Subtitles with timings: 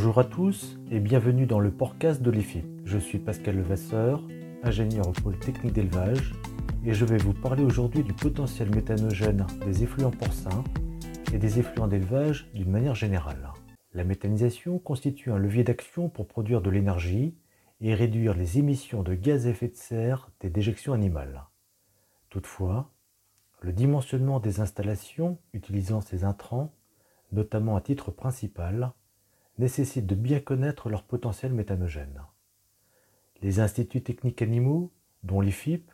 [0.00, 2.64] Bonjour à tous et bienvenue dans le podcast de l'IFIP.
[2.84, 4.22] Je suis Pascal Levasseur,
[4.62, 6.34] ingénieur au pôle technique d'élevage
[6.84, 10.62] et je vais vous parler aujourd'hui du potentiel méthanogène des effluents porcins
[11.32, 13.52] et des effluents d'élevage d'une manière générale.
[13.92, 17.34] La méthanisation constitue un levier d'action pour produire de l'énergie
[17.80, 21.42] et réduire les émissions de gaz à effet de serre des déjections animales.
[22.30, 22.92] Toutefois,
[23.62, 26.72] le dimensionnement des installations utilisant ces intrants,
[27.32, 28.92] notamment à titre principal,
[29.58, 32.22] nécessite de bien connaître leur potentiel méthanogène.
[33.42, 35.90] Les instituts techniques animaux, dont l'IFIP,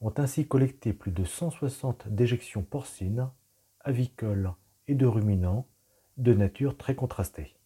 [0.00, 3.30] ont ainsi collecté plus de 160 déjections porcines,
[3.80, 4.52] avicoles
[4.88, 5.66] et de ruminants
[6.16, 7.56] de nature très contrastée.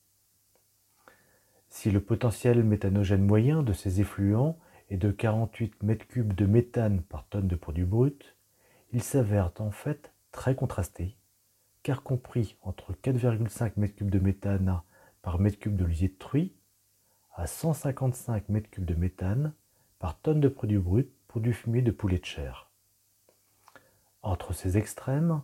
[1.68, 4.58] Si le potentiel méthanogène moyen de ces effluents
[4.90, 8.36] est de 48 m3 de méthane par tonne de produit brut,
[8.92, 11.16] il s'avère en fait très contrasté,
[11.82, 14.80] car compris entre 4,5 m3 de méthane
[15.24, 16.52] par mètre cube de lisier de truie
[17.32, 19.54] à 155 m3 de méthane
[19.98, 22.70] par tonne de produit brut pour du fumier de poulet de chair.
[24.20, 25.40] Entre ces extrêmes,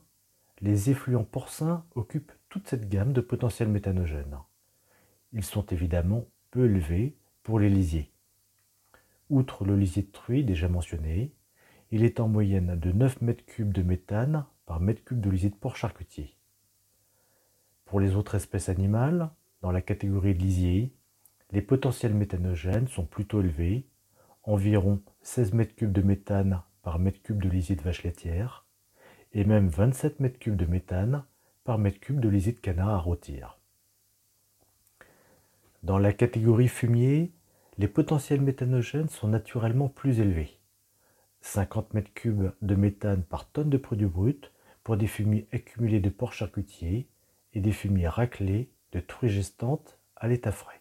[0.61, 4.36] les effluents porcins occupent toute cette gamme de potentiels méthanogènes.
[5.33, 8.12] Ils sont évidemment peu élevés pour les lisiers.
[9.31, 11.33] Outre le lisier de truie déjà mentionné,
[11.91, 15.56] il est en moyenne de 9 m3 de méthane par mètre cube de lisier de
[15.56, 16.36] porc charcutier.
[17.86, 19.31] Pour les autres espèces animales,
[19.62, 20.92] dans la catégorie de lisier,
[21.53, 23.86] les potentiels méthanogènes sont plutôt élevés,
[24.42, 28.67] environ 16 m3 de méthane par mètre cube de lisier de vache laitière,
[29.33, 31.25] et même 27 m3 de méthane
[31.64, 33.58] par mètre cube de lisier de canard à rôtir.
[35.83, 37.33] Dans la catégorie fumier,
[37.78, 40.58] les potentiels méthanogènes sont naturellement plus élevés.
[41.42, 44.52] 50 m3 de méthane par tonne de produit brut
[44.84, 47.08] pour des fumiers accumulés de porc charcutier
[47.55, 50.80] et des fumiers raclés de truies gestantes à l'état frais.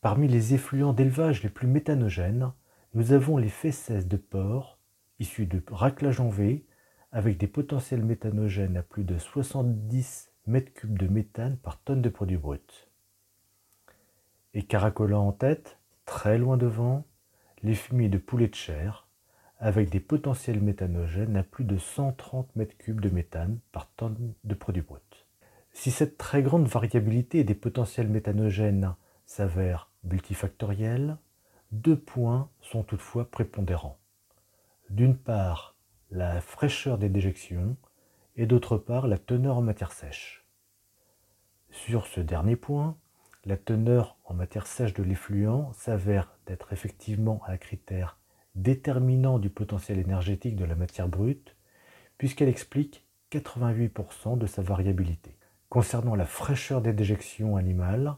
[0.00, 2.52] Parmi les effluents d'élevage les plus méthanogènes,
[2.94, 4.78] nous avons les fesses de porc
[5.18, 6.64] issus de raclage en V
[7.10, 12.36] avec des potentiels méthanogènes à plus de 70 m3 de méthane par tonne de produit
[12.36, 12.88] brut
[14.54, 17.04] et caracolant en tête, très loin devant,
[17.62, 19.06] les fumiers de poulet de chair,
[19.58, 24.82] avec des potentiels méthanogènes à plus de 130 m3 de méthane par tonne de produit
[24.82, 25.07] brut.
[25.80, 28.96] Si cette très grande variabilité des potentiels méthanogènes
[29.26, 31.18] s'avère multifactorielle,
[31.70, 34.00] deux points sont toutefois prépondérants.
[34.90, 35.76] D'une part,
[36.10, 37.76] la fraîcheur des déjections
[38.34, 40.44] et d'autre part la teneur en matière sèche.
[41.70, 42.96] Sur ce dernier point,
[43.44, 48.18] la teneur en matière sèche de l'effluent s'avère d'être effectivement un critère
[48.56, 51.54] déterminant du potentiel énergétique de la matière brute,
[52.18, 55.37] puisqu'elle explique 88% de sa variabilité.
[55.68, 58.16] Concernant la fraîcheur des déjections animales,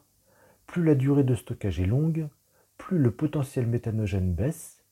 [0.67, 2.29] plus la durée de stockage est longue,
[2.77, 4.85] plus le potentiel méthanogène baisse,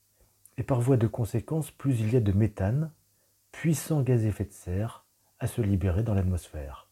[0.57, 2.91] et par voie de conséquence, plus il y a de méthane,
[3.53, 5.05] puissant gaz à effet de serre,
[5.39, 6.89] à se libérer dans l'atmosphère.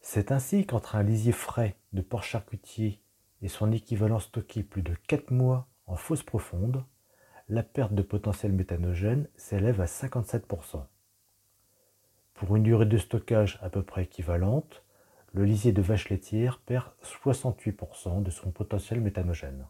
[0.00, 3.02] C'est ainsi qu'entre un lisier frais de porc charcutier
[3.42, 6.82] et son équivalent stocké plus de 4 mois en fosse profonde,
[7.48, 10.86] la perte de potentiel méthanogène s'élève à 57%.
[12.36, 14.82] Pour une durée de stockage à peu près équivalente,
[15.32, 19.66] le lisier de vache laitière perd 68% de son potentiel méthanogène.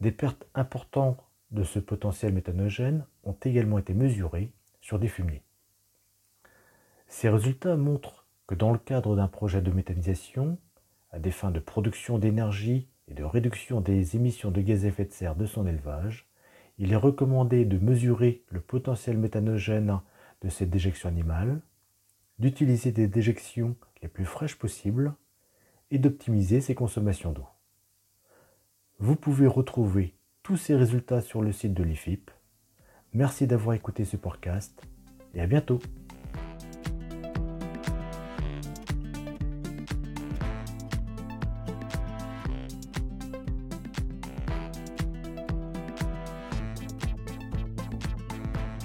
[0.00, 5.42] Des pertes importantes de ce potentiel méthanogène ont également été mesurées sur des fumiers.
[7.08, 10.58] Ces résultats montrent que dans le cadre d'un projet de méthanisation,
[11.10, 15.06] à des fins de production d'énergie et de réduction des émissions de gaz à effet
[15.06, 16.28] de serre de son élevage,
[16.78, 20.00] il est recommandé de mesurer le potentiel méthanogène
[20.46, 21.60] de ces déjections animales,
[22.38, 25.12] d'utiliser des déjections les plus fraîches possibles
[25.90, 27.48] et d'optimiser ses consommations d'eau.
[29.00, 30.14] Vous pouvez retrouver
[30.44, 32.30] tous ces résultats sur le site de l'IFIP.
[33.12, 34.80] Merci d'avoir écouté ce podcast
[35.34, 35.80] et à bientôt.